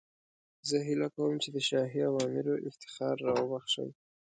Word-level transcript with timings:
زه 0.69 0.77
هیله 0.87 1.07
کوم 1.15 1.33
چې 1.43 1.49
د 1.55 1.57
شاهي 1.67 2.01
اوامرو 2.09 2.63
افتخار 2.69 3.15
را 3.25 3.33
وبخښئ. 3.41 3.89